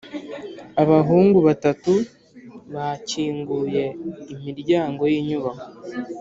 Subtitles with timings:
[0.81, 1.91] ]abahungu batatu
[2.73, 3.83] bakinguye
[4.33, 5.67] imiryango yinyubako.